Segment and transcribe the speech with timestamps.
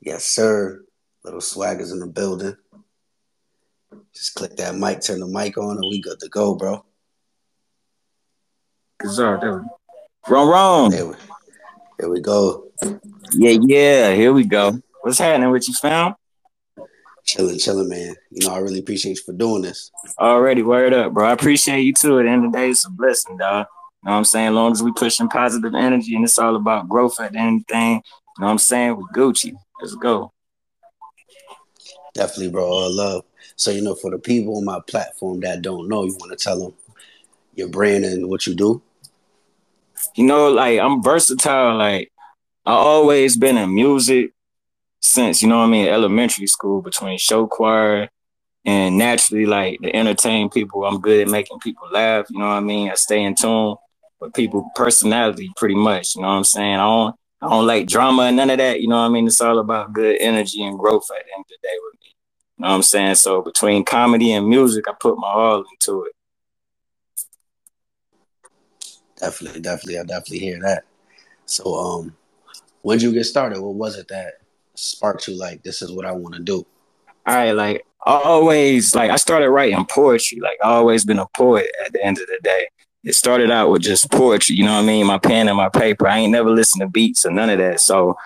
[0.00, 0.84] Yes, sir.
[1.24, 2.56] Lil Swagga's in the building.
[4.14, 6.84] Just click that mic, turn the mic on, and we good to go, bro.
[8.98, 9.64] Good job, there
[10.28, 10.90] Wrong, wrong.
[10.90, 11.14] There we,
[11.98, 12.68] there we go.
[13.32, 14.14] Yeah, yeah.
[14.14, 14.80] Here we go.
[15.00, 16.14] What's happening with you, fam?
[17.24, 18.14] Chilling, chilling, man.
[18.30, 19.90] You know, I really appreciate you for doing this.
[20.18, 21.26] Already, word up, bro.
[21.26, 22.18] I appreciate you too.
[22.18, 23.66] At the end of the day, it's a blessing, dog.
[24.02, 24.48] You know what I'm saying?
[24.48, 27.64] As long as we pushing positive energy and it's all about growth at the end
[27.70, 28.02] of
[28.36, 28.96] you know what I'm saying?
[28.96, 29.54] With Gucci.
[29.80, 30.32] Let's go.
[32.14, 32.66] Definitely, bro.
[32.66, 33.24] All love.
[33.56, 36.42] So, you know, for the people on my platform that don't know, you want to
[36.42, 36.74] tell them
[37.54, 38.82] your brand and what you do?
[40.16, 41.76] You know, like I'm versatile.
[41.76, 42.10] Like
[42.66, 44.32] I always been in music
[45.00, 48.08] since, you know what I mean, elementary school between show choir
[48.64, 50.84] and naturally like to entertain people.
[50.84, 52.90] I'm good at making people laugh, you know what I mean?
[52.90, 53.76] I stay in tune
[54.22, 56.74] with people personality pretty much, you know what I'm saying?
[56.74, 59.26] I don't I don't like drama and none of that, you know what I mean?
[59.26, 62.14] It's all about good energy and growth at the end of the day with me.
[62.58, 63.16] You know what I'm saying?
[63.16, 66.12] So between comedy and music, I put my all into it.
[69.18, 69.98] Definitely, definitely.
[69.98, 70.84] I definitely hear that.
[71.46, 72.16] So um
[72.82, 73.60] when did you get started?
[73.60, 74.34] What was it that
[74.74, 76.64] sparked you like this is what I want to do?
[77.26, 80.38] All right, like always like I started writing poetry.
[80.40, 82.68] Like I always been a poet at the end of the day.
[83.04, 85.06] It started out with just poetry, you know what I mean?
[85.06, 86.06] My pen and my paper.
[86.06, 87.80] I ain't never listened to beats or none of that.
[87.80, 88.16] So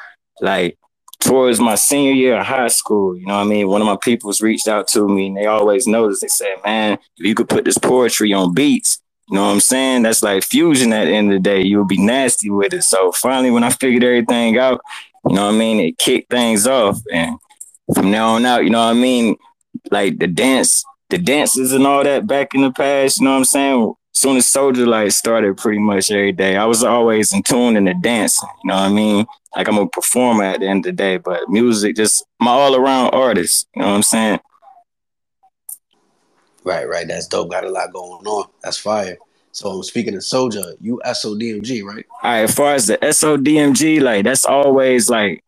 [0.41, 0.78] like
[1.20, 3.69] towards my senior year of high school, you know what I mean?
[3.69, 6.94] One of my peoples reached out to me and they always noticed, they said, Man,
[7.16, 10.02] if you could put this poetry on beats, you know what I'm saying?
[10.02, 11.62] That's like fusion at the end of the day.
[11.62, 12.84] You'll be nasty with it.
[12.84, 14.80] So finally, when I figured everything out,
[15.28, 15.80] you know what I mean?
[15.80, 17.00] It kicked things off.
[17.12, 17.36] And
[17.94, 19.36] from now on out, you know what I mean?
[19.91, 23.38] Like the dance, the dances and all that back in the past, you know what
[23.38, 23.94] I'm saying?
[24.17, 27.84] Soon as Soldier Light started pretty much every day, I was always in tune in
[27.84, 28.42] the dance.
[28.42, 29.27] You know what I mean?
[29.55, 32.75] Like I'm a performer at the end of the day, but music, just my all
[32.75, 33.69] around artist.
[33.77, 34.41] You know what I'm saying?
[36.65, 37.06] Right, right.
[37.06, 37.50] That's dope.
[37.50, 38.49] Got a lot going on.
[38.62, 39.19] That's fire.
[39.53, 42.06] So speaking of Soulja, you SODMG, right?
[42.22, 45.44] All right, as far as the SODMG, like that's always like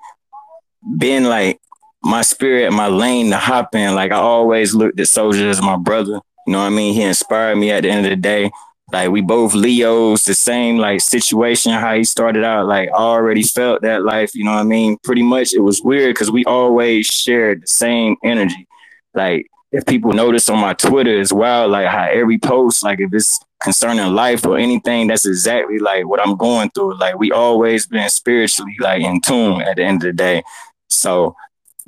[0.99, 1.59] been like
[2.03, 3.95] my spirit, my lane to hop in.
[3.95, 6.21] Like I always looked at Soulja as my brother.
[6.49, 6.95] You know what I mean?
[6.95, 8.51] He inspired me at the end of the day.
[8.91, 13.83] Like we both Leos, the same like situation, how he started out, like already felt
[13.83, 14.97] that life, you know what I mean?
[15.05, 18.67] Pretty much it was weird because we always shared the same energy.
[19.13, 23.13] Like if people notice on my Twitter as well, like how every post, like if
[23.13, 26.99] it's concerning life or anything, that's exactly like what I'm going through.
[26.99, 30.43] Like we always been spiritually like in tune at the end of the day.
[30.89, 31.37] So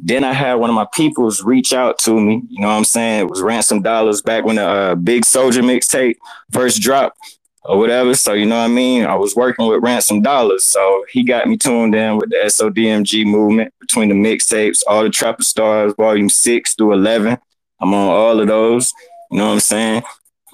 [0.02, 2.42] then I had one of my peoples reach out to me.
[2.48, 3.20] You know what I'm saying?
[3.20, 6.16] It was ransom dollars back when the uh, big Soulja mixtape
[6.50, 7.18] first dropped
[7.64, 8.14] or whatever.
[8.14, 9.04] So you know what I mean?
[9.04, 10.64] I was working with ransom dollars.
[10.64, 15.10] So he got me tuned in with the SODMG movement between the mixtapes, all the
[15.10, 17.36] Trapper Stars, volume six through eleven.
[17.80, 18.92] I'm on all of those.
[19.30, 20.02] You know what I'm saying?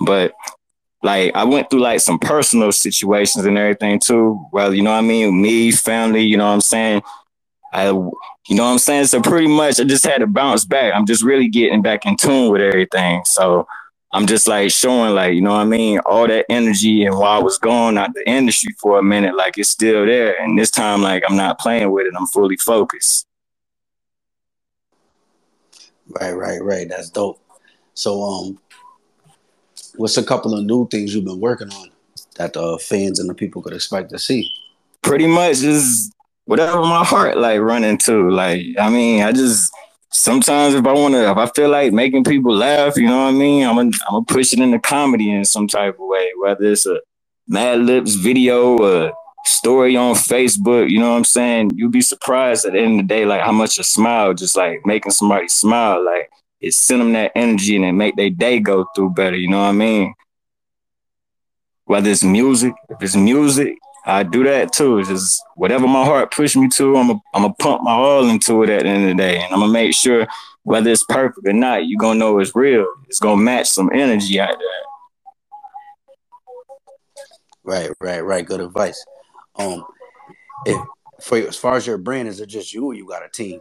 [0.04, 0.32] But
[1.02, 4.44] like I went through like some personal situations and everything too.
[4.52, 5.40] Well, you know what I mean?
[5.40, 7.02] Me, family, you know what I'm saying?
[7.76, 9.06] I you know what I'm saying?
[9.06, 10.94] So pretty much I just had to bounce back.
[10.94, 13.22] I'm just really getting back in tune with everything.
[13.26, 13.69] So
[14.12, 17.38] I'm just like showing like, you know what I mean, all that energy and while
[17.38, 20.41] I was going out the industry for a minute, like it's still there.
[20.41, 22.15] And this time like I'm not playing with it.
[22.19, 23.26] I'm fully focused.
[26.09, 26.88] Right, right, right.
[26.88, 27.41] That's dope.
[27.92, 28.59] So, um,
[29.97, 31.91] what's a couple of new things you've been working on
[32.36, 34.48] that the fans and the people could expect to see?
[35.03, 36.16] Pretty much just
[36.46, 38.30] whatever my heart like running to.
[38.30, 39.72] Like, I mean, I just
[40.10, 43.28] sometimes if I want to, if I feel like making people laugh, you know what
[43.28, 46.30] I mean, I'm gonna I'm gonna push it into comedy in some type of way,
[46.40, 47.00] whether it's a
[47.50, 49.12] Madlibs video or
[49.44, 51.72] story on Facebook, you know what I'm saying?
[51.74, 54.56] You'll be surprised at the end of the day, like how much a smile, just
[54.56, 56.30] like making somebody smile, like
[56.60, 59.36] it send them that energy and it make their day go through better.
[59.36, 60.14] You know what I mean?
[61.84, 64.98] Whether it's music, if it's music, I do that too.
[64.98, 68.28] It's just whatever my heart push me to, I'm a, I'm gonna pump my all
[68.28, 70.28] into it at the end of the day, and I'm gonna make sure
[70.62, 72.86] whether it's perfect or not, you're gonna know it's real.
[73.08, 74.86] It's gonna match some energy out there.
[77.64, 78.47] Right, right, right.
[78.47, 79.04] Good advice.
[79.56, 79.84] Um,
[80.64, 80.80] if
[81.20, 83.60] for as far as your brand, is it just you or you got a team?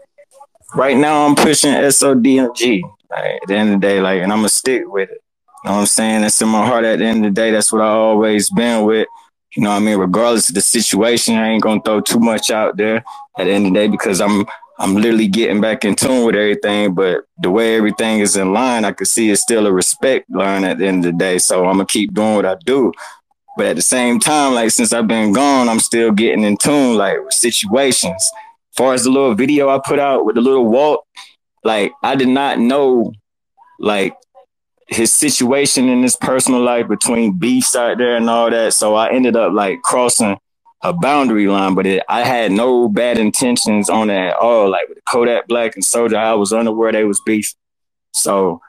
[0.76, 2.82] Right now, I'm pushing SODMG.
[3.10, 5.24] Like, at the end of the day, like, and I'm gonna stick with it.
[5.64, 6.22] You know what I'm saying?
[6.22, 6.86] That's in my heart.
[6.86, 9.08] At the end of the day, that's what I always been with.
[9.56, 9.98] You know what I mean?
[9.98, 12.98] Regardless of the situation, I ain't gonna throw too much out there
[13.38, 14.46] at the end of the day because I'm
[14.80, 16.94] I'm literally getting back in tune with everything.
[16.94, 20.66] But the way everything is in line, I can see it's still a respect line
[20.66, 21.38] at the end of the day.
[21.40, 22.92] So I'm gonna keep doing what I do
[23.58, 26.98] But at the same time, like since I've been gone, I'm still getting in tune,
[26.98, 28.32] like with situations.
[28.74, 31.06] As far as the little video I put out with the little walk,
[31.64, 33.14] like I did not know
[33.80, 34.14] like
[34.88, 38.74] his situation in his personal life between beefs out there and all that.
[38.74, 40.38] So I ended up like crossing
[40.82, 44.70] a boundary line, but it, I had no bad intentions on it at all.
[44.70, 47.54] Like with Kodak Black and Soulja, I was unaware they was beef.
[48.14, 48.62] So,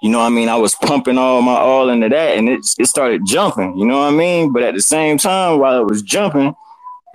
[0.00, 0.48] you know I mean?
[0.48, 3.98] I was pumping all my all into that and it, it started jumping, you know
[3.98, 4.52] what I mean?
[4.52, 6.54] But at the same time, while it was jumping,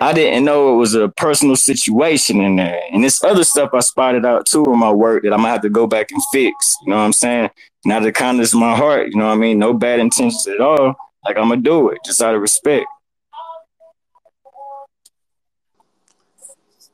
[0.04, 2.82] I didn't know it was a personal situation in there.
[2.92, 5.62] And this other stuff I spotted out too in my work that I'm gonna have
[5.62, 6.76] to go back and fix.
[6.84, 7.52] You know what I'm saying?
[7.86, 9.60] Now the kindness of my heart, you know what I mean?
[9.60, 10.94] No bad intentions at all.
[11.24, 12.86] Like I'm gonna do it just out of respect.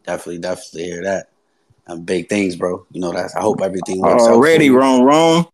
[0.05, 1.29] Definitely, definitely hear that.
[1.87, 2.85] Um, big things, bro.
[2.91, 3.31] You know that.
[3.35, 4.33] I hope everything works out.
[4.33, 4.69] already.
[4.69, 5.47] Wrong, wrong.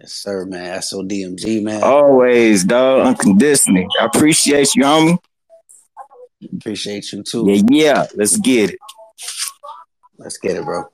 [0.00, 0.80] Yes, sir, man.
[0.80, 1.84] SODMG, man.
[1.84, 3.06] Always, dog.
[3.06, 3.86] Unconditionally.
[4.00, 5.18] I appreciate you, homie.
[6.44, 7.46] Appreciate you too.
[7.48, 8.06] Yeah, yeah.
[8.14, 8.78] Let's get it.
[10.18, 10.84] Let's get it, bro.